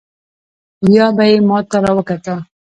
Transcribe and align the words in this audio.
بيا 0.85 1.05
به 1.15 1.23
يې 1.29 1.37
ما 1.47 1.57
ته 1.69 1.77
راوکتل. 1.83 2.39